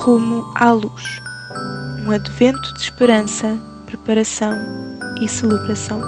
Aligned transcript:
Rumo 0.00 0.44
à 0.54 0.72
luz. 0.72 1.20
Um 2.06 2.10
advento 2.10 2.74
de 2.74 2.80
esperança, 2.80 3.58
preparação 3.86 4.56
e 5.20 5.28
celebração. 5.28 6.00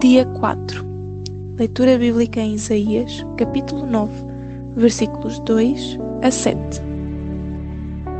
Dia 0.00 0.24
4. 0.24 0.86
Leitura 1.58 1.98
bíblica 1.98 2.40
em 2.40 2.54
Isaías, 2.54 3.26
capítulo 3.36 3.84
9, 3.84 4.12
versículos 4.76 5.40
2 5.40 5.98
a 6.22 6.30
7. 6.30 6.87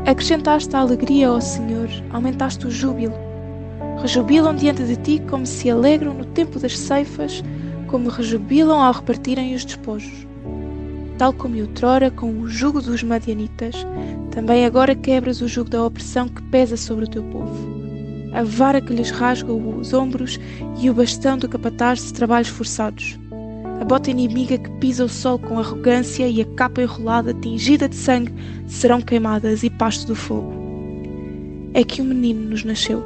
Acrescentaste 0.09 0.75
a 0.75 0.79
alegria 0.79 1.27
ao 1.27 1.39
Senhor, 1.39 1.87
aumentaste 2.09 2.65
o 2.65 2.71
júbilo. 2.71 3.13
Rejubilam 4.01 4.55
diante 4.55 4.83
de 4.83 4.95
ti 4.95 5.21
como 5.29 5.45
se 5.45 5.69
alegram 5.69 6.15
no 6.15 6.25
tempo 6.25 6.57
das 6.57 6.75
ceifas, 6.75 7.43
como 7.85 8.09
rejubilam 8.09 8.81
ao 8.81 8.91
repartirem 8.91 9.53
os 9.53 9.63
despojos. 9.63 10.25
Tal 11.19 11.31
como 11.31 11.61
outrora 11.61 12.09
com 12.09 12.31
o 12.31 12.47
jugo 12.47 12.81
dos 12.81 13.03
madianitas, 13.03 13.75
também 14.31 14.65
agora 14.65 14.95
quebras 14.95 15.41
o 15.41 15.47
jugo 15.47 15.69
da 15.69 15.85
opressão 15.85 16.27
que 16.27 16.41
pesa 16.41 16.75
sobre 16.75 17.05
o 17.05 17.09
teu 17.09 17.21
povo 17.25 17.77
a 18.33 18.43
vara 18.43 18.79
que 18.79 18.93
lhes 18.93 19.09
rasga 19.09 19.51
os 19.51 19.91
ombros 19.93 20.39
e 20.79 20.89
o 20.89 20.93
bastão 20.93 21.37
do 21.37 21.49
capataz 21.49 22.05
de 22.05 22.13
trabalhos 22.13 22.49
forçados. 22.49 23.17
A 23.79 23.85
bota 23.85 24.11
inimiga 24.11 24.57
que 24.57 24.69
pisa 24.71 25.05
o 25.05 25.09
sol 25.09 25.39
com 25.39 25.57
arrogância 25.57 26.27
e 26.27 26.41
a 26.41 26.45
capa 26.45 26.81
enrolada, 26.81 27.33
tingida 27.33 27.87
de 27.87 27.95
sangue, 27.95 28.33
serão 28.67 29.01
queimadas 29.01 29.63
e 29.63 29.69
pasto 29.69 30.07
do 30.07 30.15
fogo. 30.15 30.51
É 31.73 31.83
que 31.83 32.01
um 32.01 32.05
menino 32.05 32.49
nos 32.49 32.65
nasceu. 32.65 33.01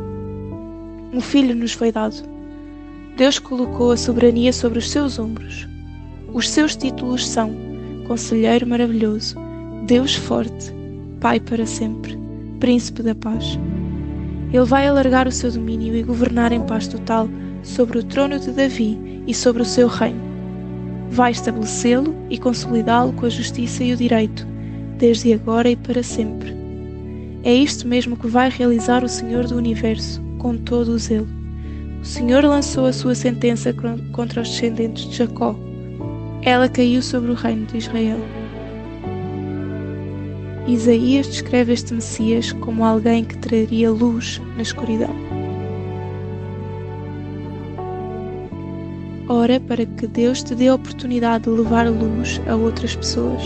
Um 1.14 1.22
filho 1.22 1.56
nos 1.56 1.74
foi 1.74 1.92
dado. 1.92 2.16
Deus 3.16 3.38
colocou 3.38 3.92
a 3.92 3.98
soberania 3.98 4.52
sobre 4.52 4.80
os 4.80 4.90
seus 4.90 5.20
ombros. 5.20 5.68
Os 6.34 6.50
seus 6.50 6.76
títulos 6.76 7.28
são 7.28 7.54
Conselheiro 8.08 8.66
Maravilhoso, 8.66 9.36
Deus 9.86 10.16
Forte, 10.16 10.74
Pai 11.22 11.40
para 11.40 11.68
sempre, 11.68 12.18
Príncipe 12.60 13.04
da 13.04 13.14
Paz. 13.14 13.60
Ele 14.52 14.66
vai 14.66 14.88
alargar 14.88 15.28
o 15.28 15.32
seu 15.32 15.52
domínio 15.52 15.96
e 15.96 16.02
governar 16.02 16.52
em 16.52 16.62
paz 16.62 16.88
total 16.88 17.30
sobre 17.62 18.00
o 18.00 18.04
trono 18.04 18.40
de 18.40 18.52
Davi 18.52 19.24
e 19.28 19.34
sobre 19.36 19.62
o 19.62 19.66
seu 19.66 19.88
reino. 19.88 20.33
Vai 21.10 21.32
estabelecê-lo 21.32 22.16
e 22.30 22.38
consolidá-lo 22.38 23.14
com 23.14 23.26
a 23.26 23.30
justiça 23.30 23.84
e 23.84 23.94
o 23.94 23.98
direito, 23.98 24.48
desde 24.98 25.34
agora 25.34 25.70
e 25.70 25.76
para 25.76 26.02
sempre. 26.02 26.54
É 27.44 27.54
isto 27.54 27.88
mesmo 27.88 28.16
que 28.16 28.28
vai 28.28 28.50
realizar 28.50 29.04
o 29.04 29.10
Senhor 29.10 29.46
do 29.46 29.58
Universo, 29.58 30.22
com 30.40 30.58
todo 30.58 30.90
o 30.90 30.98
zelo. 30.98 31.28
O 32.02 32.06
Senhor 32.06 32.44
lançou 32.44 32.86
a 32.86 32.94
sua 32.94 33.16
sentença 33.16 33.74
contra 34.12 34.42
os 34.42 34.50
descendentes 34.50 35.10
de 35.10 35.18
Jacó. 35.18 35.56
Ela 36.42 36.68
caiu 36.68 37.02
sobre 37.02 37.32
o 37.32 37.36
reino 37.36 37.66
de 37.66 37.78
Israel. 37.78 38.20
Isaías 40.68 41.28
descreve 41.28 41.74
este 41.74 41.94
Messias 41.94 42.54
como 42.54 42.86
alguém 42.86 43.26
que 43.26 43.38
traria 43.38 43.92
luz 43.92 44.42
na 44.56 44.62
escuridão. 44.62 45.43
Ora 49.30 49.58
para 49.60 49.86
que 49.86 50.06
Deus 50.06 50.44
te 50.44 50.54
dê 50.54 50.68
a 50.68 50.76
oportunidade 50.76 51.46
de 51.46 51.50
levar 51.50 51.88
luz 51.88 52.42
a 52.48 52.56
outras 52.56 52.96
pessoas, 52.96 53.42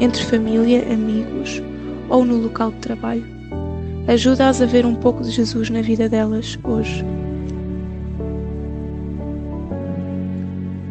entre 0.00 0.24
família, 0.24 0.82
amigos 0.92 1.62
ou 2.08 2.24
no 2.24 2.36
local 2.36 2.72
de 2.72 2.78
trabalho. 2.78 3.24
Ajuda-as 4.08 4.60
a 4.60 4.66
ver 4.66 4.84
um 4.84 4.96
pouco 4.96 5.22
de 5.22 5.30
Jesus 5.30 5.70
na 5.70 5.80
vida 5.80 6.08
delas 6.08 6.58
hoje. 6.64 7.04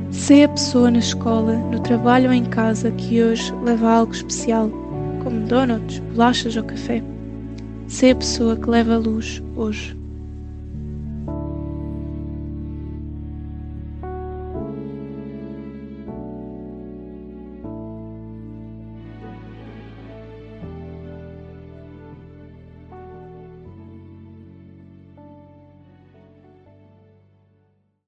Sê 0.10 0.44
a 0.44 0.50
pessoa 0.50 0.90
na 0.90 1.00
escola, 1.00 1.58
no 1.58 1.80
trabalho 1.82 2.30
ou 2.30 2.34
em 2.34 2.46
casa 2.46 2.92
que 2.92 3.22
hoje 3.22 3.54
leva 3.64 3.92
algo 3.92 4.14
especial 4.14 4.70
como 5.22 5.46
donuts, 5.46 6.00
bolachas 6.00 6.56
ou 6.56 6.64
café. 6.64 7.04
Ser 7.88 8.12
a 8.12 8.16
pessoa 8.16 8.56
que 8.56 8.70
leva 8.70 8.98
luz 8.98 9.44
hoje. 9.56 10.01